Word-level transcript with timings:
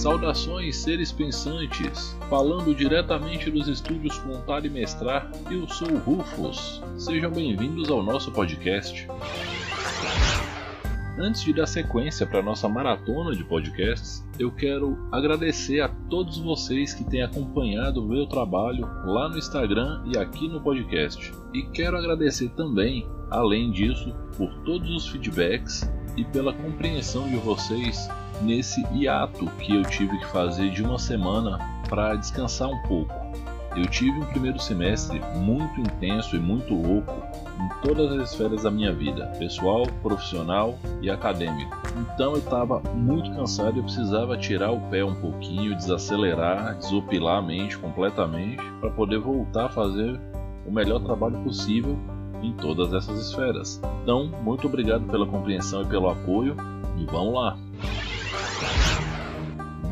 Saudações, 0.00 0.78
seres 0.78 1.12
pensantes! 1.12 2.16
Falando 2.30 2.74
diretamente 2.74 3.50
dos 3.50 3.68
estúdios 3.68 4.16
Contar 4.20 4.64
e 4.64 4.70
Mestrar, 4.70 5.30
eu 5.50 5.68
sou 5.68 5.92
o 5.92 5.98
Rufus. 5.98 6.82
Sejam 6.96 7.30
bem-vindos 7.30 7.90
ao 7.90 8.02
nosso 8.02 8.32
podcast. 8.32 9.06
Antes 11.18 11.42
de 11.42 11.52
dar 11.52 11.66
sequência 11.66 12.26
para 12.26 12.40
nossa 12.40 12.66
maratona 12.66 13.36
de 13.36 13.44
podcasts, 13.44 14.26
eu 14.38 14.50
quero 14.50 14.96
agradecer 15.12 15.82
a 15.82 15.88
todos 16.08 16.38
vocês 16.38 16.94
que 16.94 17.04
têm 17.04 17.22
acompanhado 17.22 18.02
o 18.02 18.08
meu 18.08 18.26
trabalho 18.26 18.88
lá 19.04 19.28
no 19.28 19.36
Instagram 19.36 20.02
e 20.06 20.16
aqui 20.16 20.48
no 20.48 20.62
podcast. 20.62 21.30
E 21.52 21.62
quero 21.74 21.98
agradecer 21.98 22.48
também, 22.56 23.06
além 23.30 23.70
disso, 23.70 24.16
por 24.38 24.50
todos 24.64 24.88
os 24.88 25.08
feedbacks 25.08 25.86
e 26.16 26.24
pela 26.24 26.54
compreensão 26.54 27.28
de 27.28 27.36
vocês 27.36 28.08
nesse 28.40 28.84
hiato 28.92 29.46
que 29.58 29.74
eu 29.74 29.82
tive 29.82 30.18
que 30.18 30.26
fazer 30.26 30.70
de 30.70 30.82
uma 30.82 30.98
semana 30.98 31.58
para 31.88 32.14
descansar 32.14 32.68
um 32.68 32.82
pouco. 32.82 33.12
Eu 33.76 33.86
tive 33.86 34.18
um 34.18 34.26
primeiro 34.26 34.58
semestre 34.58 35.20
muito 35.36 35.80
intenso 35.80 36.34
e 36.34 36.40
muito 36.40 36.74
louco 36.74 37.12
em 37.60 37.86
todas 37.86 38.10
as 38.12 38.30
esferas 38.30 38.64
da 38.64 38.70
minha 38.70 38.92
vida, 38.92 39.26
pessoal, 39.38 39.86
profissional 40.02 40.76
e 41.00 41.08
acadêmico. 41.08 41.76
Então 41.96 42.32
eu 42.32 42.38
estava 42.38 42.80
muito 42.94 43.30
cansado 43.30 43.78
e 43.78 43.82
precisava 43.82 44.36
tirar 44.36 44.72
o 44.72 44.80
pé 44.90 45.04
um 45.04 45.14
pouquinho, 45.14 45.76
desacelerar, 45.76 46.78
desopilar 46.78 47.38
a 47.38 47.42
mente 47.42 47.78
completamente 47.78 48.60
para 48.80 48.90
poder 48.90 49.20
voltar 49.20 49.66
a 49.66 49.70
fazer 49.70 50.18
o 50.66 50.72
melhor 50.72 51.00
trabalho 51.00 51.38
possível 51.44 51.96
em 52.42 52.52
todas 52.54 52.92
essas 52.92 53.28
esferas. 53.28 53.80
Então, 54.02 54.26
muito 54.42 54.66
obrigado 54.66 55.04
pela 55.06 55.26
compreensão 55.26 55.82
e 55.82 55.86
pelo 55.86 56.08
apoio 56.08 56.56
e 56.98 57.04
vamos 57.04 57.34
lá! 57.34 57.56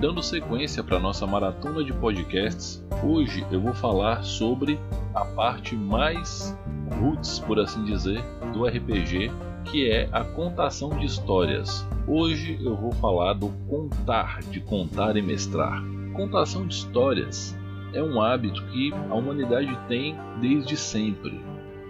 Dando 0.00 0.22
sequência 0.22 0.84
para 0.84 1.00
nossa 1.00 1.26
maratona 1.26 1.82
de 1.82 1.92
podcasts, 1.92 2.84
hoje 3.02 3.44
eu 3.50 3.60
vou 3.60 3.74
falar 3.74 4.22
sobre 4.22 4.78
a 5.12 5.24
parte 5.24 5.74
mais 5.74 6.56
roots, 7.00 7.40
por 7.40 7.58
assim 7.58 7.84
dizer, 7.84 8.22
do 8.52 8.64
RPG, 8.64 9.30
que 9.64 9.90
é 9.90 10.08
a 10.12 10.22
contação 10.22 10.90
de 10.90 11.04
histórias. 11.04 11.84
Hoje 12.06 12.58
eu 12.62 12.76
vou 12.76 12.92
falar 12.92 13.32
do 13.32 13.48
contar, 13.68 14.40
de 14.42 14.60
contar 14.60 15.16
e 15.16 15.22
mestrar. 15.22 15.82
Contação 16.14 16.66
de 16.66 16.74
histórias 16.74 17.56
é 17.92 18.02
um 18.02 18.20
hábito 18.20 18.64
que 18.66 18.92
a 18.92 19.14
humanidade 19.14 19.76
tem 19.88 20.16
desde 20.40 20.76
sempre. 20.76 21.40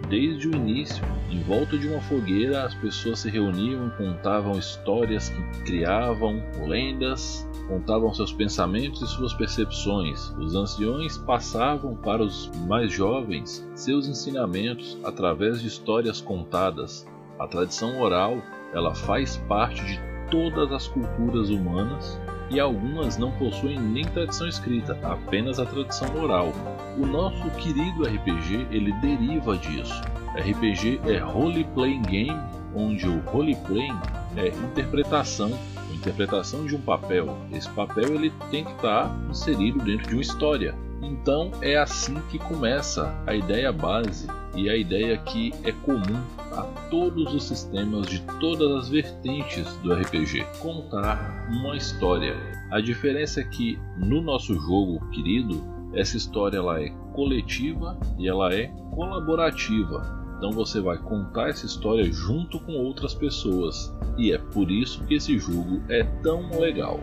Desde 0.07 0.47
o 0.47 0.55
início, 0.55 1.03
em 1.29 1.41
volta 1.43 1.77
de 1.77 1.87
uma 1.87 2.01
fogueira, 2.01 2.63
as 2.63 2.73
pessoas 2.75 3.19
se 3.19 3.29
reuniam 3.29 3.89
contavam 3.91 4.57
histórias 4.57 5.29
que 5.29 5.63
criavam 5.63 6.41
lendas, 6.65 7.47
contavam 7.67 8.11
seus 8.13 8.33
pensamentos 8.33 9.01
e 9.01 9.07
suas 9.07 9.33
percepções. 9.33 10.31
Os 10.39 10.55
anciões 10.55 11.17
passavam 11.17 11.95
para 11.95 12.23
os 12.23 12.49
mais 12.67 12.91
jovens 12.91 13.67
seus 13.75 14.07
ensinamentos 14.07 14.97
através 15.03 15.61
de 15.61 15.67
histórias 15.67 16.19
contadas. 16.21 17.05
A 17.37 17.47
tradição 17.47 18.01
oral, 18.01 18.41
ela 18.73 18.95
faz 18.95 19.37
parte 19.47 19.83
de 19.85 19.99
todas 20.31 20.71
as 20.71 20.87
culturas 20.87 21.49
humanas 21.49 22.19
e 22.49 22.59
algumas 22.59 23.17
não 23.17 23.31
possuem 23.31 23.79
nem 23.79 24.03
tradição 24.05 24.47
escrita, 24.47 24.97
apenas 25.03 25.59
a 25.59 25.65
tradição 25.65 26.15
oral. 26.21 26.51
O 26.97 27.05
nosso 27.05 27.49
querido 27.51 28.03
RPG, 28.03 28.67
ele 28.71 28.91
deriva 28.93 29.57
disso. 29.57 30.01
RPG 30.35 31.01
é 31.05 31.17
role 31.17 31.63
playing 31.75 32.01
game, 32.03 32.39
onde 32.75 33.07
o 33.07 33.19
role 33.19 33.55
playing 33.67 33.97
é 34.35 34.47
interpretação, 34.49 35.51
interpretação 35.93 36.65
de 36.65 36.75
um 36.75 36.81
papel. 36.81 37.37
Esse 37.51 37.69
papel 37.69 38.15
ele 38.15 38.31
tem 38.49 38.63
que 38.63 38.71
estar 38.71 39.15
inserido 39.29 39.79
dentro 39.79 40.07
de 40.07 40.13
uma 40.15 40.21
história. 40.21 40.75
Então 41.01 41.51
é 41.61 41.77
assim 41.77 42.15
que 42.29 42.37
começa 42.37 43.15
a 43.25 43.33
ideia 43.33 43.71
base 43.71 44.27
e 44.55 44.69
a 44.69 44.75
ideia 44.75 45.17
que 45.17 45.53
é 45.63 45.71
comum 45.71 46.21
a 46.51 46.63
todos 46.89 47.33
os 47.33 47.43
sistemas 47.47 48.07
de 48.07 48.19
todas 48.39 48.71
as 48.83 48.89
vertentes 48.89 49.65
do 49.77 49.93
RPG: 49.93 50.45
contar 50.59 51.47
uma 51.49 51.75
história. 51.75 52.35
A 52.71 52.81
diferença 52.81 53.41
é 53.41 53.43
que 53.43 53.79
no 53.97 54.21
nosso 54.21 54.53
jogo 54.55 54.99
querido, 55.11 55.63
essa 55.93 56.17
história 56.17 56.57
ela 56.57 56.81
é 56.81 56.89
coletiva 57.13 57.97
e 58.17 58.27
ela 58.27 58.53
é 58.53 58.67
colaborativa. 58.91 60.19
Então 60.37 60.51
você 60.51 60.79
vai 60.79 60.97
contar 60.97 61.49
essa 61.49 61.65
história 61.65 62.05
junto 62.11 62.59
com 62.61 62.71
outras 62.73 63.13
pessoas, 63.13 63.93
e 64.17 64.31
é 64.31 64.37
por 64.37 64.71
isso 64.71 65.03
que 65.03 65.15
esse 65.15 65.37
jogo 65.37 65.81
é 65.89 66.03
tão 66.23 66.49
legal. 66.57 66.99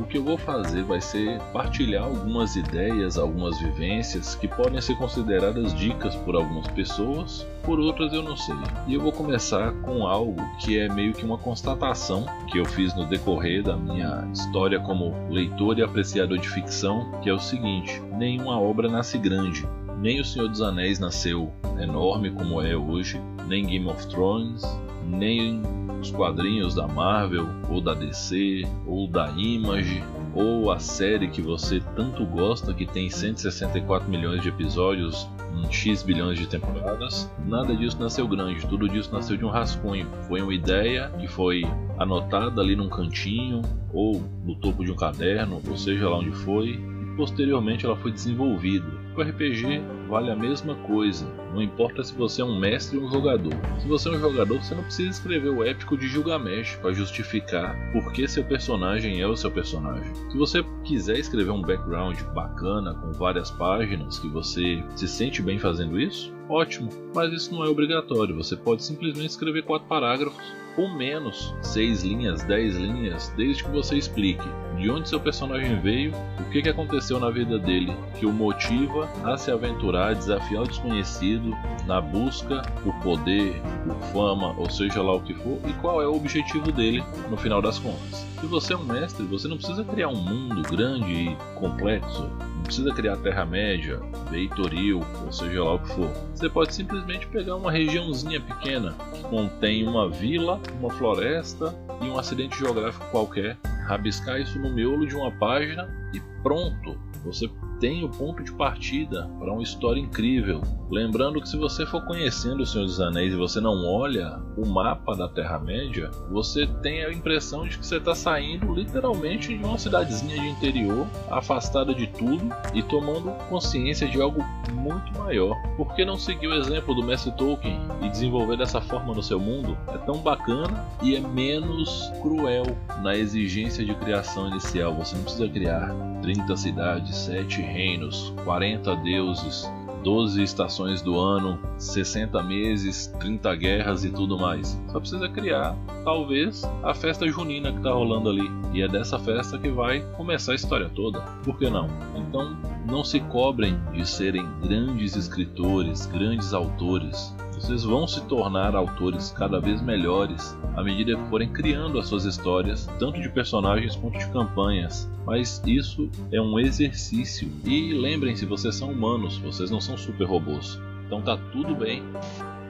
O 0.00 0.04
que 0.04 0.16
eu 0.16 0.24
vou 0.24 0.38
fazer 0.38 0.82
vai 0.82 0.98
ser 0.98 1.38
partilhar 1.52 2.04
algumas 2.04 2.56
ideias, 2.56 3.18
algumas 3.18 3.60
vivências 3.60 4.34
que 4.34 4.48
podem 4.48 4.80
ser 4.80 4.96
consideradas 4.96 5.74
dicas 5.74 6.16
por 6.16 6.34
algumas 6.34 6.66
pessoas, 6.68 7.46
por 7.62 7.78
outras 7.78 8.10
eu 8.14 8.22
não 8.22 8.34
sei. 8.34 8.56
E 8.86 8.94
eu 8.94 9.00
vou 9.02 9.12
começar 9.12 9.72
com 9.82 10.06
algo 10.06 10.42
que 10.58 10.78
é 10.78 10.88
meio 10.88 11.12
que 11.12 11.22
uma 11.22 11.36
constatação 11.36 12.24
que 12.50 12.58
eu 12.58 12.64
fiz 12.64 12.94
no 12.94 13.04
decorrer 13.04 13.62
da 13.62 13.76
minha 13.76 14.26
história 14.32 14.80
como 14.80 15.14
leitor 15.28 15.78
e 15.78 15.82
apreciador 15.82 16.38
de 16.38 16.48
ficção, 16.48 17.20
que 17.20 17.28
é 17.28 17.34
o 17.34 17.38
seguinte: 17.38 18.00
nenhuma 18.16 18.58
obra 18.58 18.88
nasce 18.88 19.18
grande. 19.18 19.68
Nem 19.98 20.18
O 20.18 20.24
Senhor 20.24 20.48
dos 20.48 20.62
Anéis 20.62 20.98
nasceu 20.98 21.52
enorme 21.78 22.30
como 22.30 22.62
é 22.62 22.74
hoje, 22.74 23.20
nem 23.46 23.66
Game 23.66 23.86
of 23.86 24.06
Thrones, 24.08 24.62
nem 25.10 25.62
os 26.00 26.10
quadrinhos 26.10 26.74
da 26.74 26.88
Marvel, 26.88 27.46
ou 27.68 27.80
da 27.80 27.94
DC, 27.94 28.62
ou 28.86 29.06
da 29.06 29.28
Image, 29.36 30.02
ou 30.34 30.70
a 30.70 30.78
série 30.78 31.28
que 31.28 31.42
você 31.42 31.80
tanto 31.94 32.24
gosta, 32.24 32.72
que 32.72 32.86
tem 32.86 33.10
164 33.10 34.08
milhões 34.08 34.42
de 34.42 34.48
episódios 34.48 35.28
em 35.56 35.70
X 35.70 36.02
bilhões 36.02 36.38
de 36.38 36.46
temporadas. 36.46 37.30
Nada 37.46 37.74
disso 37.76 37.98
nasceu 38.00 38.26
grande, 38.26 38.66
tudo 38.66 38.88
disso 38.88 39.12
nasceu 39.12 39.36
de 39.36 39.44
um 39.44 39.50
rascunho. 39.50 40.06
Foi 40.28 40.40
uma 40.40 40.54
ideia 40.54 41.10
que 41.18 41.26
foi 41.26 41.64
anotada 41.98 42.60
ali 42.60 42.74
num 42.76 42.88
cantinho, 42.88 43.60
ou 43.92 44.22
no 44.44 44.54
topo 44.54 44.84
de 44.84 44.92
um 44.92 44.96
caderno, 44.96 45.60
ou 45.68 45.76
seja 45.76 46.08
lá 46.08 46.18
onde 46.18 46.30
foi, 46.30 46.70
e 46.70 47.16
posteriormente 47.16 47.84
ela 47.84 47.96
foi 47.96 48.12
desenvolvida 48.12 48.86
o 49.16 49.20
RPG 49.20 49.82
vale 50.10 50.28
a 50.28 50.36
mesma 50.36 50.74
coisa, 50.74 51.24
não 51.54 51.62
importa 51.62 52.02
se 52.02 52.12
você 52.12 52.42
é 52.42 52.44
um 52.44 52.58
mestre 52.58 52.98
ou 52.98 53.04
um 53.04 53.10
jogador. 53.10 53.54
Se 53.78 53.86
você 53.86 54.08
é 54.08 54.12
um 54.12 54.18
jogador, 54.18 54.60
você 54.60 54.74
não 54.74 54.82
precisa 54.82 55.08
escrever 55.08 55.50
o 55.50 55.64
épico 55.64 55.96
de 55.96 56.08
Gilgamesh 56.08 56.74
para 56.76 56.92
justificar 56.92 57.76
por 57.92 58.12
que 58.12 58.26
seu 58.26 58.44
personagem 58.44 59.20
é 59.20 59.26
o 59.26 59.36
seu 59.36 59.52
personagem. 59.52 60.12
Se 60.30 60.36
você 60.36 60.64
quiser 60.84 61.18
escrever 61.18 61.52
um 61.52 61.62
background 61.62 62.20
bacana 62.34 62.92
com 62.94 63.12
várias 63.12 63.52
páginas 63.52 64.18
que 64.18 64.28
você 64.28 64.82
se 64.96 65.06
sente 65.06 65.40
bem 65.40 65.58
fazendo 65.58 65.98
isso, 65.98 66.34
ótimo, 66.50 66.90
mas 67.14 67.32
isso 67.32 67.54
não 67.54 67.64
é 67.64 67.68
obrigatório. 67.68 68.36
Você 68.36 68.56
pode 68.56 68.84
simplesmente 68.84 69.30
escrever 69.30 69.62
quatro 69.62 69.86
parágrafos 69.86 70.60
ou 70.76 70.88
menos, 70.88 71.54
seis 71.62 72.02
linhas, 72.02 72.42
dez 72.44 72.76
linhas, 72.76 73.32
desde 73.36 73.64
que 73.64 73.70
você 73.70 73.96
explique 73.96 74.48
de 74.78 74.90
onde 74.90 75.08
seu 75.08 75.20
personagem 75.20 75.78
veio, 75.80 76.12
o 76.38 76.50
que, 76.50 76.66
aconteceu 76.68 77.20
na 77.20 77.28
vida 77.30 77.58
dele 77.58 77.94
que 78.18 78.24
o 78.24 78.32
motiva 78.32 79.10
a 79.24 79.36
se 79.36 79.50
aventurar, 79.50 80.14
desafiar 80.14 80.62
o 80.62 80.66
desconhecido 80.66 81.54
na 81.86 82.00
busca 82.00 82.62
por 82.82 82.94
poder, 83.00 83.60
por 83.84 84.00
fama, 84.12 84.54
ou 84.56 84.70
seja 84.70 85.02
lá 85.02 85.14
o 85.14 85.20
que 85.20 85.34
for, 85.34 85.58
e 85.68 85.72
qual 85.74 86.00
é 86.00 86.06
o 86.06 86.14
objetivo 86.14 86.72
dele 86.72 87.04
no 87.28 87.36
final 87.36 87.60
das 87.60 87.78
contas. 87.78 88.26
Se 88.40 88.46
você 88.46 88.72
é 88.72 88.76
um 88.76 88.84
mestre, 88.84 89.26
você 89.26 89.48
não 89.48 89.58
precisa 89.58 89.84
criar 89.84 90.08
um 90.08 90.16
mundo 90.16 90.62
grande 90.62 91.12
e 91.12 91.36
complexo, 91.56 92.30
precisa 92.70 92.94
criar 92.94 93.16
Terra-média, 93.16 94.00
Veitoril, 94.30 95.00
ou 95.24 95.32
seja 95.32 95.64
lá 95.64 95.74
o 95.74 95.80
que 95.80 95.88
for. 95.88 96.08
Você 96.32 96.48
pode 96.48 96.72
simplesmente 96.72 97.26
pegar 97.26 97.56
uma 97.56 97.72
regiãozinha 97.72 98.40
pequena 98.40 98.94
que 99.12 99.24
contém 99.24 99.84
uma 99.88 100.08
vila, 100.08 100.60
uma 100.78 100.88
floresta 100.88 101.74
e 102.00 102.04
um 102.04 102.16
acidente 102.16 102.56
geográfico 102.56 103.04
qualquer, 103.10 103.58
rabiscar 103.88 104.40
isso 104.40 104.56
no 104.60 104.72
miolo 104.72 105.04
de 105.04 105.16
uma 105.16 105.32
página 105.32 105.90
e 106.14 106.20
pronto! 106.44 106.96
Você 107.24 107.50
tem 107.80 108.04
o 108.04 108.08
ponto 108.08 108.44
de 108.44 108.52
partida 108.52 109.28
para 109.38 109.50
uma 109.50 109.62
história 109.62 109.98
incrível. 109.98 110.60
Lembrando 110.90 111.40
que 111.40 111.48
se 111.48 111.56
você 111.56 111.86
for 111.86 112.04
conhecendo 112.04 112.62
o 112.62 112.66
Senhor 112.66 112.84
dos 112.84 113.00
Anéis 113.00 113.32
e 113.32 113.36
você 113.36 113.60
não 113.60 113.86
olha 113.86 114.38
o 114.56 114.66
mapa 114.68 115.16
da 115.16 115.28
Terra-média, 115.28 116.10
você 116.30 116.66
tem 116.82 117.04
a 117.04 117.12
impressão 117.12 117.66
de 117.66 117.78
que 117.78 117.86
você 117.86 117.96
está 117.96 118.14
saindo 118.14 118.74
literalmente 118.74 119.56
de 119.56 119.64
uma 119.64 119.78
cidadezinha 119.78 120.36
de 120.36 120.48
interior, 120.48 121.06
afastada 121.30 121.94
de 121.94 122.06
tudo 122.08 122.50
e 122.74 122.82
tomando 122.82 123.30
consciência 123.48 124.08
de 124.08 124.20
algo 124.20 124.44
muito 124.72 125.16
maior. 125.18 125.56
Por 125.76 125.94
que 125.94 126.04
não 126.04 126.18
seguir 126.18 126.48
o 126.48 126.54
exemplo 126.54 126.94
do 126.94 127.02
Mestre 127.02 127.32
Tolkien 127.32 127.80
e 128.02 128.08
desenvolver 128.08 128.56
dessa 128.56 128.80
forma 128.80 129.14
no 129.14 129.22
seu 129.22 129.40
mundo? 129.40 129.78
É 129.88 129.98
tão 129.98 130.18
bacana 130.18 130.84
e 131.02 131.16
é 131.16 131.20
menos 131.20 132.12
cruel 132.20 132.64
na 133.02 133.16
exigência 133.16 133.84
de 133.84 133.94
criação 133.94 134.48
inicial. 134.48 134.94
Você 134.96 135.16
não 135.16 135.22
precisa 135.22 135.48
criar 135.48 135.94
30 136.20 136.56
cidades, 136.56 137.16
7 137.16 137.69
reinos, 137.70 138.34
40 138.44 138.96
deuses, 138.96 139.70
12 140.02 140.42
estações 140.42 141.02
do 141.02 141.18
ano, 141.18 141.58
60 141.78 142.42
meses, 142.42 143.06
30 143.18 143.54
guerras 143.54 144.04
e 144.04 144.10
tudo 144.10 144.38
mais. 144.38 144.80
Só 144.88 144.98
precisa 144.98 145.28
criar, 145.28 145.76
talvez, 146.04 146.62
a 146.82 146.94
festa 146.94 147.28
junina 147.28 147.70
que 147.70 147.78
está 147.78 147.92
rolando 147.92 148.30
ali. 148.30 148.50
E 148.72 148.82
é 148.82 148.88
dessa 148.88 149.18
festa 149.18 149.58
que 149.58 149.68
vai 149.68 150.00
começar 150.16 150.52
a 150.52 150.54
história 150.54 150.88
toda. 150.88 151.20
Por 151.44 151.58
que 151.58 151.68
não? 151.68 151.88
Então, 152.16 152.56
não 152.86 153.04
se 153.04 153.20
cobrem 153.20 153.78
de 153.92 154.08
serem 154.08 154.46
grandes 154.62 155.16
escritores, 155.16 156.06
grandes 156.06 156.54
autores. 156.54 157.34
Vocês 157.60 157.84
vão 157.84 158.08
se 158.08 158.22
tornar 158.22 158.74
autores 158.74 159.30
cada 159.36 159.60
vez 159.60 159.82
melhores 159.82 160.58
à 160.74 160.82
medida 160.82 161.14
que 161.14 161.28
forem 161.28 161.52
criando 161.52 161.98
as 161.98 162.08
suas 162.08 162.24
histórias, 162.24 162.88
tanto 162.98 163.20
de 163.20 163.28
personagens 163.28 163.94
quanto 163.94 164.18
de 164.18 164.26
campanhas. 164.30 165.08
Mas 165.26 165.62
isso 165.66 166.08
é 166.32 166.40
um 166.40 166.58
exercício. 166.58 167.52
E 167.62 167.92
lembrem-se, 167.92 168.46
vocês 168.46 168.74
são 168.74 168.90
humanos, 168.90 169.36
vocês 169.36 169.70
não 169.70 169.80
são 169.80 169.96
super 169.98 170.24
robôs. 170.24 170.80
Então 171.06 171.20
tá 171.20 171.36
tudo 171.52 171.74
bem. 171.74 172.02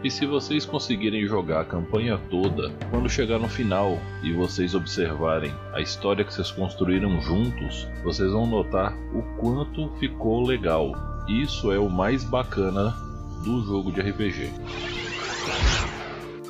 E 0.02 0.10
se 0.10 0.26
vocês 0.26 0.66
conseguirem 0.66 1.24
jogar 1.24 1.60
a 1.60 1.64
campanha 1.64 2.18
toda, 2.28 2.72
quando 2.90 3.08
chegar 3.08 3.38
no 3.38 3.48
final 3.48 3.96
e 4.24 4.32
vocês 4.32 4.74
observarem 4.74 5.52
a 5.72 5.80
história 5.80 6.24
que 6.24 6.34
vocês 6.34 6.50
construíram 6.50 7.20
juntos, 7.20 7.86
vocês 8.02 8.32
vão 8.32 8.44
notar 8.44 8.92
o 9.14 9.22
quanto 9.38 9.88
ficou 10.00 10.44
legal. 10.44 10.92
Isso 11.28 11.70
é 11.70 11.78
o 11.78 11.88
mais 11.88 12.24
bacana 12.24 12.92
do 13.42 13.62
jogo 13.64 13.90
de 13.92 14.00
RPG. 14.00 14.52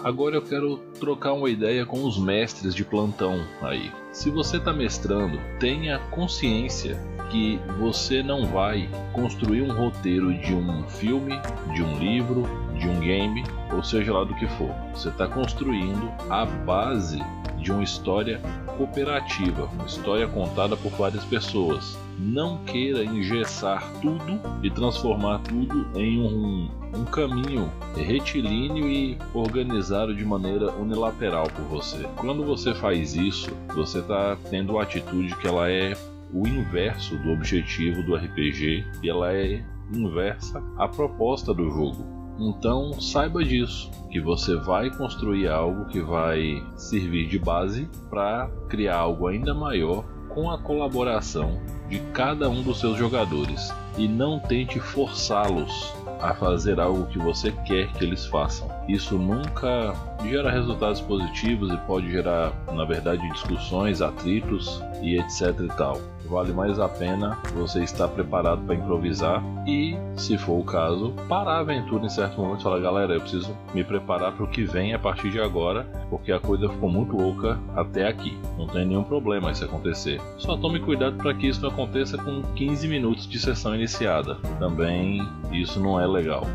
Agora 0.03 0.37
eu 0.37 0.43
quero 0.43 0.79
trocar 0.99 1.35
uma 1.35 1.51
ideia 1.51 1.85
com 1.85 2.05
os 2.05 2.19
mestres 2.19 2.75
de 2.75 2.85
plantão 2.85 3.45
aí. 3.61 3.93
Se 4.13 4.31
você 4.31 4.57
está 4.57 4.73
mestrando, 4.73 5.39
tenha 5.59 5.99
consciência 6.11 6.99
que 7.31 7.61
você 7.79 8.23
não 8.23 8.47
vai 8.47 8.89
construir 9.13 9.63
um 9.63 9.73
roteiro 9.73 10.33
de 10.35 10.55
um 10.55 10.89
filme, 10.89 11.39
de 11.75 11.83
um 11.83 11.99
livro, 11.99 12.45
de 12.79 12.89
um 12.89 12.99
game, 12.99 13.45
ou 13.73 13.83
seja 13.85 14.13
lá 14.13 14.25
do 14.25 14.35
que 14.35 14.49
for. 14.49 14.75
Você 14.95 15.11
está 15.11 15.29
construindo 15.29 16.11
a 16.29 16.45
base 16.45 17.21
de 17.61 17.71
uma 17.71 17.83
história 17.83 18.41
cooperativa, 18.77 19.69
uma 19.75 19.87
história 19.87 20.27
contada 20.27 20.77
por 20.77 20.91
várias 20.93 21.25
pessoas. 21.25 21.99
Não 22.19 22.59
queira 22.65 23.05
engessar 23.05 23.91
tudo 24.03 24.41
e 24.63 24.71
transformar 24.71 25.39
tudo 25.41 25.87
em 25.99 26.21
um, 26.21 26.71
um 26.95 27.05
caminho 27.05 27.71
retilíneo 27.97 28.89
e 28.89 29.19
organizado 29.33 30.15
de 30.15 30.25
maneira 30.25 30.71
unilateral 30.73 31.47
por 31.49 31.65
você. 31.65 32.07
Quando 32.17 32.45
você 32.45 32.75
faz 32.75 33.15
isso, 33.15 33.51
você 33.75 34.01
está 34.01 34.37
tendo 34.51 34.73
uma 34.73 34.83
atitude 34.83 35.35
que 35.37 35.47
ela 35.47 35.71
é 35.71 35.95
o 36.33 36.47
inverso 36.47 37.17
do 37.19 37.33
objetivo 37.33 38.03
do 38.03 38.15
RPG 38.15 38.85
e 39.03 39.11
ela 39.11 39.33
é 39.33 39.63
inversa 39.93 40.63
à 40.79 40.87
proposta 40.87 41.53
do 41.53 41.69
jogo. 41.71 42.20
Então 42.41 42.99
saiba 42.99 43.45
disso, 43.45 43.91
que 44.11 44.19
você 44.19 44.57
vai 44.57 44.89
construir 44.89 45.47
algo 45.47 45.85
que 45.85 46.01
vai 46.01 46.65
servir 46.75 47.29
de 47.29 47.39
base 47.39 47.87
para 48.09 48.51
criar 48.69 48.97
algo 48.97 49.29
ainda 49.29 49.53
maior 49.53 50.05
com 50.31 50.51
a 50.51 50.57
colaboração 50.57 51.61
de 51.89 51.99
cada 52.15 52.49
um 52.49 52.63
dos 52.63 52.81
seus 52.81 52.97
jogadores 52.97 53.75
e 53.99 54.09
não 54.09 54.39
tente 54.39 54.81
forçá-los 54.81 55.93
a 56.19 56.35
fazer 56.35 56.81
algo 56.81 57.07
que 57.07 57.19
você 57.19 57.53
quer 57.53 57.93
que 57.93 58.05
eles 58.05 58.25
façam. 58.27 58.69
Isso 58.89 59.17
nunca 59.19 59.95
gera 60.23 60.51
resultados 60.51 61.01
positivos 61.01 61.73
e 61.73 61.77
pode 61.79 62.11
gerar, 62.11 62.53
na 62.73 62.85
verdade, 62.85 63.29
discussões, 63.31 64.03
atritos 64.03 64.83
e 65.03 65.19
etc 65.19 65.59
e 65.61 65.69
tal 65.77 66.01
vale 66.31 66.53
mais 66.53 66.79
a 66.79 66.89
pena 66.89 67.37
você 67.53 67.83
estar 67.83 68.07
preparado 68.09 68.63
para 68.65 68.77
improvisar 68.77 69.43
e, 69.67 69.97
se 70.17 70.39
for 70.39 70.61
o 70.61 70.65
caso, 70.65 71.13
parar 71.29 71.57
a 71.57 71.59
aventura 71.59 72.07
em 72.07 72.09
certo 72.09 72.41
momento 72.41 72.61
e 72.61 72.63
falar: 72.63 72.79
galera, 72.79 73.15
eu 73.15 73.21
preciso 73.21 73.55
me 73.75 73.83
preparar 73.83 74.33
para 74.33 74.45
o 74.45 74.49
que 74.49 74.63
vem 74.63 74.95
a 74.95 74.99
partir 74.99 75.31
de 75.31 75.41
agora, 75.41 75.85
porque 76.09 76.31
a 76.31 76.39
coisa 76.39 76.69
ficou 76.69 76.89
muito 76.89 77.17
louca 77.17 77.59
até 77.75 78.07
aqui. 78.07 78.39
Não 78.57 78.69
tem 78.69 78.87
nenhum 78.87 79.03
problema 79.03 79.51
isso 79.51 79.65
acontecer. 79.65 80.21
Só 80.39 80.57
tome 80.57 80.79
cuidado 80.79 81.17
para 81.17 81.35
que 81.35 81.49
isso 81.49 81.61
não 81.61 81.71
aconteça 81.71 82.17
com 82.17 82.43
15 82.55 82.87
minutos 82.87 83.29
de 83.29 83.39
sessão 83.39 83.75
iniciada. 83.75 84.37
Também 84.59 85.27
isso 85.51 85.81
não 85.81 86.01
é 86.01 86.07
legal. 86.07 86.47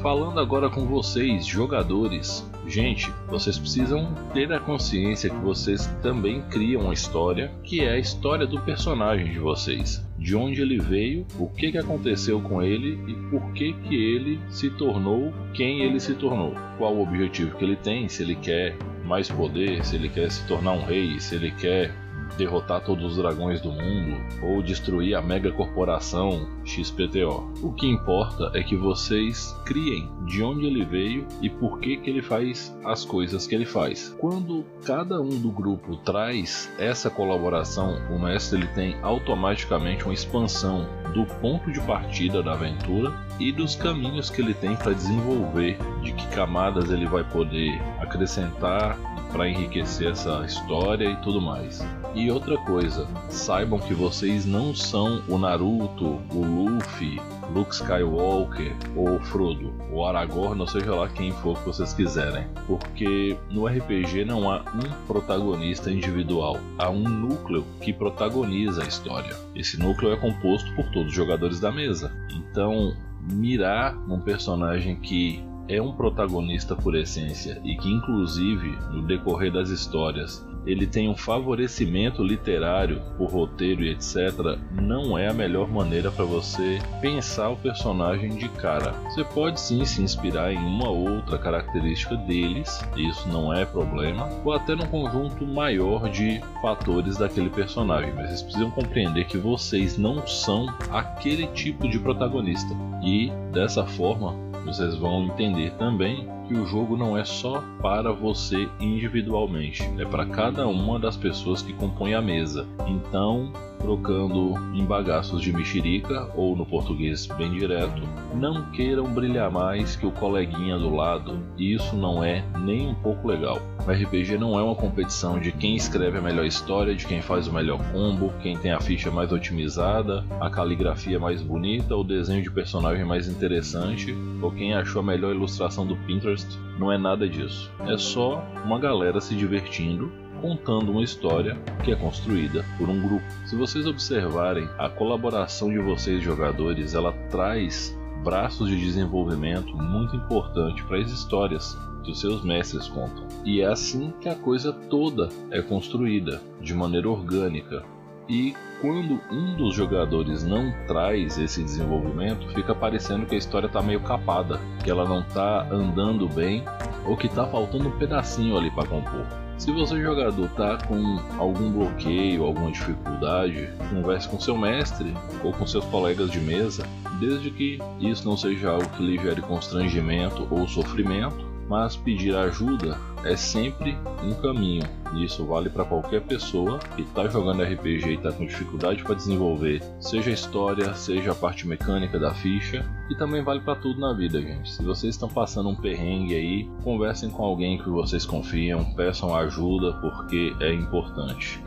Falando 0.00 0.40
agora 0.40 0.68
com 0.68 0.86
vocês, 0.86 1.46
jogadores, 1.46 2.44
Gente, 2.66 3.12
vocês 3.28 3.56
precisam 3.56 4.12
ter 4.34 4.52
a 4.52 4.58
consciência 4.58 5.30
que 5.30 5.36
vocês 5.36 5.86
também 6.02 6.42
criam 6.50 6.82
uma 6.82 6.92
história, 6.92 7.52
que 7.62 7.80
é 7.80 7.92
a 7.92 7.98
história 7.98 8.44
do 8.44 8.60
personagem 8.60 9.30
de 9.30 9.38
vocês. 9.38 10.04
De 10.18 10.34
onde 10.34 10.60
ele 10.62 10.78
veio, 10.78 11.24
o 11.38 11.48
que, 11.48 11.70
que 11.70 11.78
aconteceu 11.78 12.40
com 12.40 12.60
ele 12.60 12.98
e 13.06 13.14
por 13.30 13.52
que, 13.52 13.72
que 13.72 13.94
ele 13.94 14.40
se 14.48 14.68
tornou 14.70 15.32
quem 15.54 15.82
ele 15.82 16.00
se 16.00 16.14
tornou. 16.14 16.54
Qual 16.76 16.92
o 16.92 17.02
objetivo 17.02 17.56
que 17.56 17.64
ele 17.64 17.76
tem, 17.76 18.08
se 18.08 18.24
ele 18.24 18.34
quer 18.34 18.76
mais 19.04 19.30
poder, 19.30 19.84
se 19.84 19.94
ele 19.94 20.08
quer 20.08 20.28
se 20.28 20.44
tornar 20.48 20.72
um 20.72 20.84
rei, 20.84 21.20
se 21.20 21.36
ele 21.36 21.52
quer 21.52 21.94
derrotar 22.36 22.82
todos 22.82 23.12
os 23.12 23.16
dragões 23.16 23.60
do 23.60 23.70
mundo 23.70 24.20
ou 24.42 24.62
destruir 24.62 25.14
a 25.14 25.22
mega 25.22 25.50
corporação 25.52 26.48
XPTO. 26.64 27.52
O 27.62 27.72
que 27.72 27.86
importa 27.86 28.50
é 28.54 28.62
que 28.62 28.76
vocês 28.76 29.56
criem 29.64 30.10
de 30.24 30.42
onde 30.42 30.66
ele 30.66 30.84
veio 30.84 31.26
e 31.40 31.48
por 31.48 31.78
que, 31.78 31.96
que 31.96 32.10
ele 32.10 32.22
faz 32.22 32.76
as 32.84 33.04
coisas 33.04 33.46
que 33.46 33.54
ele 33.54 33.66
faz. 33.66 34.14
Quando 34.18 34.64
cada 34.84 35.20
um 35.20 35.38
do 35.38 35.50
grupo 35.50 35.96
traz 35.96 36.72
essa 36.78 37.08
colaboração, 37.08 37.96
o 38.10 38.18
mestre 38.18 38.58
ele 38.58 38.68
tem 38.68 38.96
automaticamente 39.02 40.04
uma 40.04 40.14
expansão 40.14 40.86
do 41.14 41.24
ponto 41.40 41.70
de 41.72 41.80
partida 41.80 42.42
da 42.42 42.52
aventura 42.52 43.12
e 43.38 43.52
dos 43.52 43.74
caminhos 43.74 44.30
que 44.30 44.40
ele 44.40 44.54
tem 44.54 44.76
para 44.76 44.92
desenvolver, 44.92 45.78
de 46.02 46.12
que 46.12 46.26
camadas 46.28 46.90
ele 46.90 47.06
vai 47.06 47.24
poder 47.24 47.80
acrescentar 48.00 48.98
para 49.36 49.50
enriquecer 49.50 50.12
essa 50.12 50.42
história 50.46 51.10
e 51.10 51.16
tudo 51.16 51.42
mais. 51.42 51.86
E 52.14 52.30
outra 52.30 52.56
coisa, 52.56 53.06
saibam 53.28 53.78
que 53.78 53.92
vocês 53.92 54.46
não 54.46 54.74
são 54.74 55.22
o 55.28 55.36
Naruto, 55.36 56.18
o 56.32 56.42
Luffy, 56.42 57.20
Luke 57.54 57.74
Skywalker 57.74 58.74
ou 58.96 59.20
Frodo, 59.20 59.74
ou 59.92 60.06
Aragorn, 60.06 60.58
ou 60.58 60.66
seja 60.66 60.94
lá 60.94 61.06
quem 61.10 61.32
for 61.32 61.58
que 61.58 61.66
vocês 61.66 61.92
quiserem. 61.92 62.46
Porque 62.66 63.36
no 63.50 63.66
RPG 63.66 64.24
não 64.24 64.50
há 64.50 64.60
um 64.60 65.06
protagonista 65.06 65.90
individual, 65.90 66.58
há 66.78 66.88
um 66.88 67.02
núcleo 67.02 67.62
que 67.82 67.92
protagoniza 67.92 68.84
a 68.84 68.88
história. 68.88 69.36
Esse 69.54 69.78
núcleo 69.78 70.14
é 70.14 70.16
composto 70.16 70.74
por 70.74 70.86
todos 70.86 71.08
os 71.08 71.14
jogadores 71.14 71.60
da 71.60 71.70
mesa. 71.70 72.10
Então, 72.30 72.96
mirar 73.30 73.94
num 73.94 74.18
personagem 74.18 74.96
que 74.96 75.44
é 75.68 75.80
um 75.80 75.92
protagonista 75.92 76.76
por 76.76 76.94
essência 76.94 77.60
e 77.64 77.76
que, 77.76 77.90
inclusive, 77.90 78.76
no 78.92 79.02
decorrer 79.02 79.52
das 79.52 79.70
histórias, 79.70 80.44
ele 80.66 80.86
tem 80.86 81.08
um 81.08 81.16
favorecimento 81.16 82.24
literário 82.24 83.00
por 83.16 83.30
roteiro 83.30 83.84
e 83.84 83.90
etc., 83.90 84.58
não 84.72 85.16
é 85.16 85.28
a 85.28 85.32
melhor 85.32 85.68
maneira 85.68 86.10
para 86.10 86.24
você 86.24 86.80
pensar 87.00 87.50
o 87.50 87.56
personagem 87.56 88.34
de 88.34 88.48
cara. 88.48 88.92
Você 89.04 89.22
pode 89.22 89.60
sim 89.60 89.84
se 89.84 90.02
inspirar 90.02 90.52
em 90.52 90.58
uma 90.58 90.90
outra 90.90 91.38
característica 91.38 92.16
deles, 92.16 92.80
isso 92.96 93.28
não 93.28 93.54
é 93.54 93.64
problema, 93.64 94.28
ou 94.44 94.52
até 94.52 94.74
num 94.74 94.86
conjunto 94.86 95.46
maior 95.46 96.10
de 96.10 96.40
fatores 96.60 97.16
daquele 97.16 97.48
personagem, 97.48 98.12
mas 98.12 98.26
vocês 98.26 98.42
precisam 98.42 98.70
compreender 98.72 99.24
que 99.26 99.38
vocês 99.38 99.96
não 99.96 100.26
são 100.26 100.66
aquele 100.90 101.46
tipo 101.48 101.88
de 101.88 101.98
protagonista. 101.98 102.74
E 103.04 103.30
dessa 103.52 103.86
forma, 103.86 104.34
vocês 104.66 104.96
vão 104.96 105.22
entender 105.24 105.72
também 105.74 106.28
que 106.46 106.54
o 106.54 106.66
jogo 106.66 106.96
não 106.96 107.16
é 107.16 107.24
só 107.24 107.62
para 107.80 108.12
você 108.12 108.68
individualmente, 108.80 109.82
é 109.98 110.04
para 110.04 110.26
cada 110.26 110.66
uma 110.66 110.98
das 110.98 111.16
pessoas 111.16 111.62
que 111.62 111.72
compõem 111.72 112.14
a 112.14 112.22
mesa. 112.22 112.66
Então, 112.86 113.52
trocando 113.78 114.54
em 114.74 114.84
bagaços 114.84 115.40
de 115.40 115.52
mexerica 115.52 116.28
ou 116.34 116.56
no 116.56 116.66
português 116.66 117.26
bem 117.26 117.52
direto, 117.52 118.02
não 118.34 118.70
queiram 118.72 119.04
brilhar 119.04 119.50
mais 119.50 119.94
que 119.94 120.04
o 120.04 120.10
coleguinha 120.10 120.78
do 120.78 120.94
lado, 120.94 121.38
e 121.56 121.74
isso 121.74 121.94
não 121.94 122.22
é 122.22 122.44
nem 122.58 122.88
um 122.88 122.94
pouco 122.94 123.28
legal. 123.28 123.60
O 123.86 123.90
RPG 123.90 124.36
não 124.38 124.58
é 124.58 124.62
uma 124.62 124.74
competição 124.74 125.38
de 125.38 125.52
quem 125.52 125.76
escreve 125.76 126.18
a 126.18 126.20
melhor 126.20 126.44
história, 126.44 126.96
de 126.96 127.06
quem 127.06 127.22
faz 127.22 127.46
o 127.46 127.52
melhor 127.52 127.78
combo, 127.92 128.32
quem 128.42 128.58
tem 128.58 128.72
a 128.72 128.80
ficha 128.80 129.10
mais 129.10 129.30
otimizada, 129.30 130.24
a 130.40 130.50
caligrafia 130.50 131.20
mais 131.20 131.40
bonita, 131.40 131.94
o 131.94 132.02
desenho 132.02 132.42
de 132.42 132.50
personagem 132.50 133.04
mais 133.04 133.28
interessante, 133.28 134.12
ou 134.42 134.50
quem 134.50 134.74
achou 134.74 135.00
a 135.00 135.04
melhor 135.04 135.32
ilustração 135.32 135.86
do 135.86 135.96
Pinterest. 135.98 136.35
Não 136.78 136.92
é 136.92 136.98
nada 136.98 137.28
disso. 137.28 137.70
É 137.86 137.96
só 137.96 138.44
uma 138.64 138.78
galera 138.78 139.20
se 139.20 139.34
divertindo 139.34 140.12
contando 140.40 140.92
uma 140.92 141.02
história 141.02 141.56
que 141.82 141.90
é 141.90 141.96
construída 141.96 142.64
por 142.78 142.88
um 142.88 143.00
grupo. 143.00 143.24
Se 143.46 143.56
vocês 143.56 143.86
observarem, 143.86 144.68
a 144.78 144.88
colaboração 144.88 145.70
de 145.70 145.78
vocês 145.78 146.22
jogadores, 146.22 146.94
ela 146.94 147.12
traz 147.30 147.96
braços 148.22 148.68
de 148.68 148.78
desenvolvimento 148.78 149.76
muito 149.76 150.16
importante 150.16 150.82
para 150.84 150.98
as 150.98 151.10
histórias 151.10 151.76
que 152.04 152.10
os 152.10 152.20
seus 152.20 152.44
mestres 152.44 152.86
contam. 152.88 153.26
E 153.44 153.60
é 153.60 153.66
assim 153.66 154.12
que 154.20 154.28
a 154.28 154.34
coisa 154.34 154.72
toda 154.72 155.28
é 155.50 155.60
construída, 155.60 156.40
de 156.60 156.74
maneira 156.74 157.08
orgânica, 157.08 157.84
E 158.28 158.54
quando 158.80 159.20
um 159.30 159.54
dos 159.54 159.74
jogadores 159.74 160.44
não 160.44 160.72
traz 160.86 161.38
esse 161.38 161.62
desenvolvimento, 161.62 162.48
fica 162.54 162.74
parecendo 162.74 163.24
que 163.24 163.34
a 163.34 163.38
história 163.38 163.66
está 163.66 163.80
meio 163.80 164.00
capada, 164.00 164.60
que 164.82 164.90
ela 164.90 165.08
não 165.08 165.20
está 165.20 165.66
andando 165.70 166.28
bem 166.28 166.64
ou 167.06 167.16
que 167.16 167.26
está 167.26 167.46
faltando 167.46 167.88
um 167.88 167.98
pedacinho 167.98 168.56
ali 168.56 168.70
para 168.70 168.88
compor. 168.88 169.26
Se 169.56 169.72
você 169.72 170.02
jogador 170.02 170.48
tá 170.50 170.76
com 170.86 171.18
algum 171.38 171.70
bloqueio, 171.70 172.44
alguma 172.44 172.70
dificuldade, 172.70 173.70
converse 173.90 174.28
com 174.28 174.38
seu 174.38 174.56
mestre 174.56 175.14
ou 175.42 175.52
com 175.52 175.66
seus 175.66 175.84
colegas 175.86 176.30
de 176.30 176.40
mesa, 176.40 176.86
desde 177.18 177.50
que 177.50 177.78
isso 177.98 178.28
não 178.28 178.36
seja 178.36 178.70
algo 178.70 178.88
que 178.90 179.02
lhe 179.02 179.16
gere 179.16 179.40
constrangimento 179.40 180.46
ou 180.50 180.68
sofrimento, 180.68 181.55
mas 181.68 181.96
pedir 181.96 182.34
ajuda 182.34 182.98
é 183.24 183.36
sempre 183.36 183.96
um 184.22 184.34
caminho. 184.34 184.84
Isso 185.14 185.44
vale 185.44 185.68
para 185.68 185.84
qualquer 185.84 186.22
pessoa 186.22 186.78
que 186.94 187.02
está 187.02 187.26
jogando 187.28 187.62
RPG 187.62 188.08
e 188.08 188.14
está 188.14 188.32
com 188.32 188.46
dificuldade 188.46 189.02
para 189.02 189.14
desenvolver, 189.14 189.82
seja 190.00 190.30
a 190.30 190.34
história, 190.34 190.94
seja 190.94 191.32
a 191.32 191.34
parte 191.34 191.66
mecânica 191.66 192.18
da 192.18 192.34
ficha, 192.34 192.84
e 193.10 193.16
também 193.16 193.42
vale 193.42 193.60
para 193.60 193.76
tudo 193.76 194.00
na 194.00 194.12
vida, 194.12 194.40
gente. 194.40 194.72
Se 194.72 194.82
vocês 194.82 195.14
estão 195.14 195.28
passando 195.28 195.68
um 195.68 195.74
perrengue 195.74 196.34
aí, 196.34 196.70
conversem 196.82 197.30
com 197.30 197.44
alguém 197.44 197.78
que 197.78 197.88
vocês 197.88 198.24
confiam, 198.24 198.84
peçam 198.94 199.34
ajuda 199.34 199.92
porque 199.94 200.54
é 200.60 200.72
importante. 200.72 201.60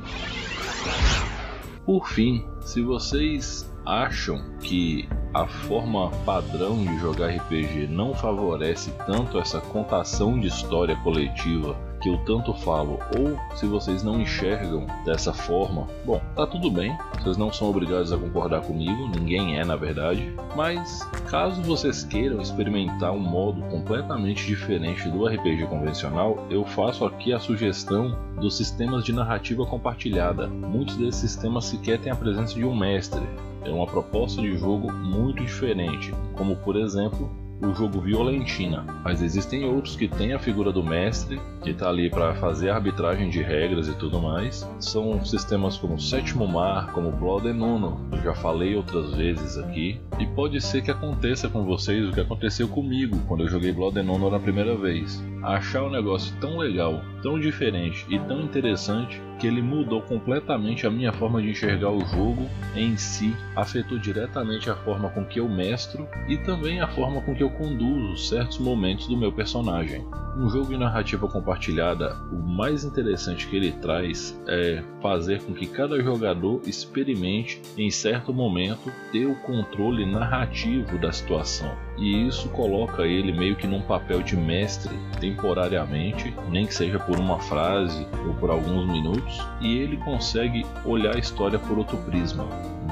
Por 1.86 2.08
fim, 2.08 2.46
se 2.62 2.82
vocês 2.82 3.69
acham 3.86 4.42
que 4.62 5.08
a 5.34 5.46
forma 5.46 6.10
padrão 6.26 6.84
de 6.84 7.00
jogar 7.00 7.28
RPG 7.28 7.88
não 7.88 8.14
favorece 8.14 8.92
tanto 9.06 9.40
essa 9.40 9.60
contação 9.60 10.40
de 10.40 10.48
história 10.48 10.96
coletiva 10.98 11.76
que 12.02 12.10
eu 12.10 12.18
tanto 12.20 12.54
falo, 12.54 13.00
ou 13.18 13.38
se 13.56 13.66
vocês 13.66 14.04
não 14.04 14.22
enxergam 14.22 14.88
dessa 15.06 15.34
forma, 15.34 15.88
bom, 16.06 16.22
tá 16.36 16.48
tudo 16.48 16.72
bem, 16.72 16.98
vocês 17.20 17.38
não 17.38 17.52
são 17.52 17.70
obrigados 17.70 18.14
a 18.14 18.18
concordar 18.18 18.62
comigo, 18.62 19.10
ninguém 19.10 19.60
é 19.60 19.66
na 19.66 19.76
verdade, 19.76 20.34
mas 20.56 21.02
caso 21.30 21.62
vocês 21.62 22.04
queiram 22.04 22.42
experimentar 22.42 23.12
um 23.12 23.20
modo 23.20 23.62
completamente 23.64 24.46
diferente 24.46 25.10
do 25.10 25.26
RPG 25.26 25.68
convencional, 25.68 26.48
eu 26.50 26.66
faço 26.66 27.06
aqui 27.06 27.34
a 27.34 27.40
sugestão 27.40 28.18
dos 28.40 28.56
sistemas 28.56 29.04
de 29.04 29.12
narrativa 29.12 29.66
compartilhada. 29.66 30.48
Muitos 30.48 30.96
desses 30.96 31.20
sistemas 31.20 31.66
sequer 31.66 32.00
têm 32.00 32.12
a 32.12 32.16
presença 32.16 32.56
de 32.56 32.64
um 32.64 32.76
mestre, 32.76 33.22
é 33.64 33.70
uma 33.70 33.88
proposta 33.88 34.42
de 34.42 34.58
jogo 34.58 34.92
muito 34.92 35.44
diferente, 35.44 36.14
como 36.36 36.56
por 36.58 36.76
exemplo 36.76 37.30
o 37.62 37.74
jogo 37.74 38.00
Violentina, 38.00 38.86
mas 39.04 39.22
existem 39.22 39.66
outros 39.66 39.96
que 39.96 40.08
têm 40.08 40.34
a 40.34 40.40
figura 40.40 40.72
do 40.72 40.84
mestre, 40.84 41.40
que 41.62 41.72
está 41.72 41.90
ali 41.90 42.10
para 42.10 42.34
fazer 42.36 42.70
arbitragem 42.70 43.30
de 43.30 43.42
regras 43.42 43.88
e 43.88 43.94
tudo 43.96 44.22
mais. 44.22 44.68
São 44.80 45.24
sistemas 45.26 45.78
como 45.78 46.00
Sétimo 46.00 46.48
Mar, 46.48 46.94
como 46.94 47.12
Blood 47.12 47.50
and 47.50 47.62
Honor, 47.62 47.98
eu 48.14 48.22
já 48.24 48.34
falei 48.34 48.76
outras 48.76 49.14
vezes 49.14 49.58
aqui, 49.58 50.00
e 50.18 50.26
pode 50.28 50.62
ser 50.62 50.82
que 50.82 50.92
aconteça 50.92 51.50
com 51.50 51.66
vocês 51.66 52.08
o 52.08 52.14
que 52.14 52.22
aconteceu 52.22 52.68
comigo 52.68 53.18
quando 53.28 53.44
eu 53.44 53.50
joguei 53.50 53.74
Blood 53.74 54.00
and 54.00 54.10
Honor 54.10 54.32
na 54.32 54.40
primeira 54.40 54.76
vez. 54.76 55.22
Achar 55.42 55.84
o 55.84 55.90
negócio 55.90 56.36
tão 56.40 56.58
legal, 56.58 57.02
tão 57.22 57.40
diferente 57.40 58.06
e 58.10 58.20
tão 58.20 58.42
interessante 58.42 59.22
que 59.40 59.48
ele 59.48 59.62
mudou 59.62 60.02
completamente 60.02 60.86
a 60.86 60.90
minha 60.90 61.14
forma 61.14 61.42
de 61.42 61.50
enxergar 61.50 61.92
o 61.92 62.06
jogo 62.06 62.50
em 62.76 62.98
si, 62.98 63.34
afetou 63.56 63.98
diretamente 63.98 64.70
a 64.70 64.76
forma 64.76 65.10
com 65.10 65.24
que 65.24 65.40
eu 65.40 65.48
mestro 65.48 66.08
e 66.28 66.38
também 66.38 66.82
a 66.82 66.88
forma 66.88 67.22
com 67.22 67.34
que 67.34 67.42
eu 67.42 67.50
conduzo 67.50 68.18
certos 68.18 68.60
momentos 68.60 69.08
do 69.08 69.18
meu 69.18 69.32
personagem. 69.32 70.06
Um 70.38 70.50
jogo 70.50 70.68
de 70.68 70.78
narrativa 70.78 71.28
compartilhada, 71.28 72.16
o 72.32 72.38
mais 72.38 72.84
interessante 72.84 73.48
que 73.48 73.56
ele 73.56 73.72
traz 73.72 74.40
é 74.48 74.84
fazer 75.02 75.42
com 75.42 75.54
que 75.54 75.68
cada 75.68 76.02
jogador 76.02 76.62
experimente 76.66 77.62
em 77.78 77.90
certo 77.90 78.34
momento 78.34 78.92
ter 79.12 79.26
o 79.26 79.36
controle 79.36 80.06
narrativo 80.06 80.98
da 80.98 81.12
situação. 81.12 81.89
E 82.00 82.28
isso 82.28 82.48
coloca 82.50 83.04
ele 83.04 83.34
meio 83.34 83.58
que 83.58 83.68
num 83.68 83.82
papel 83.82 84.22
de 84.22 84.38
mestre 84.38 84.98
temporariamente, 85.20 86.34
nem 86.50 86.66
que 86.66 86.74
seja 86.74 86.98
por 86.98 87.20
uma 87.20 87.40
frase 87.40 88.08
ou 88.26 88.34
por 88.36 88.50
alguns 88.50 88.90
minutos, 88.90 89.46
e 89.60 89.78
ele 89.78 89.98
consegue 89.98 90.66
olhar 90.86 91.16
a 91.16 91.20
história 91.20 91.60
por 91.60 91.78
outro 91.78 91.98
prisma. 91.98 92.48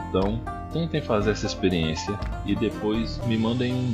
Então, 0.09 0.41
tentem 0.73 1.01
fazer 1.01 1.31
essa 1.31 1.45
experiência 1.45 2.19
e 2.45 2.53
depois 2.53 3.17
me 3.25 3.37
mandem 3.37 3.73
um, 3.73 3.93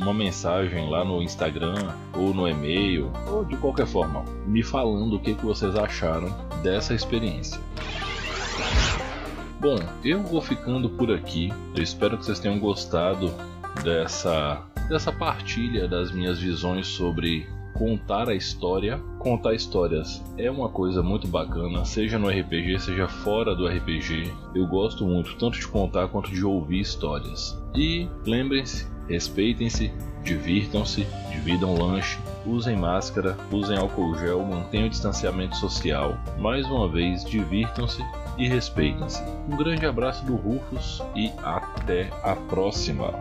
uma 0.00 0.14
mensagem 0.14 0.88
lá 0.88 1.04
no 1.04 1.20
Instagram 1.20 1.92
ou 2.16 2.32
no 2.32 2.48
e-mail 2.48 3.10
ou 3.26 3.44
de 3.44 3.56
qualquer 3.56 3.86
forma, 3.86 4.24
me 4.46 4.62
falando 4.62 5.16
o 5.16 5.20
que, 5.20 5.32
vocês 5.32 5.74
acharam 5.74 6.32
dessa 6.62 6.94
experiência. 6.94 7.60
Bom, 9.60 9.78
eu 10.04 10.22
vou 10.22 10.40
ficando 10.40 10.90
por 10.90 11.12
aqui. 11.12 11.52
Eu 11.74 11.82
espero 11.82 12.18
que 12.18 12.24
vocês 12.24 12.40
tenham 12.40 12.58
gostado 12.58 13.32
dessa 13.82 14.62
dessa 14.88 15.12
partilha 15.12 15.88
das 15.88 16.12
minhas 16.12 16.38
visões 16.38 16.86
sobre 16.86 17.46
contar 17.74 18.28
a 18.28 18.34
história. 18.34 18.98
Contar 19.18 19.54
histórias 19.54 20.22
é 20.36 20.50
uma 20.50 20.68
coisa 20.68 21.02
muito 21.02 21.26
bacana, 21.26 21.84
seja 21.84 22.18
no 22.18 22.28
RPG, 22.28 22.78
seja 22.80 23.08
fora 23.08 23.54
do 23.54 23.66
RPG. 23.66 24.30
Eu 24.54 24.66
gosto 24.66 25.06
muito 25.06 25.36
tanto 25.36 25.58
de 25.58 25.66
contar 25.66 26.08
quanto 26.08 26.30
de 26.30 26.44
ouvir 26.44 26.80
histórias. 26.80 27.60
E 27.74 28.08
lembrem-se, 28.26 28.86
respeitem-se, 29.08 29.92
divirtam-se, 30.22 31.06
dividam 31.30 31.74
lanche, 31.74 32.18
usem 32.46 32.76
máscara, 32.76 33.36
usem 33.50 33.76
álcool 33.76 34.16
gel, 34.18 34.42
mantenham 34.42 34.86
o 34.86 34.90
distanciamento 34.90 35.56
social. 35.56 36.16
Mais 36.38 36.66
uma 36.66 36.88
vez, 36.88 37.24
divirtam-se 37.24 38.04
e 38.38 38.48
respeitem-se. 38.48 39.22
Um 39.48 39.56
grande 39.56 39.86
abraço 39.86 40.24
do 40.24 40.36
Rufus 40.36 41.02
e 41.14 41.30
até 41.42 42.10
a 42.22 42.34
próxima! 42.34 43.12